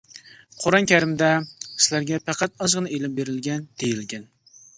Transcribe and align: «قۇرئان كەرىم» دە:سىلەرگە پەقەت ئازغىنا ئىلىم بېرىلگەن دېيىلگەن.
«قۇرئان 0.61 0.87
كەرىم» 0.91 1.11
دە:سىلەرگە 1.19 2.19
پەقەت 2.31 2.57
ئازغىنا 2.67 2.93
ئىلىم 2.97 3.15
بېرىلگەن 3.21 3.63
دېيىلگەن. 3.85 4.27